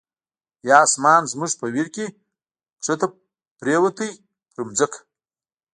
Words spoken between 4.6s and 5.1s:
ځمکه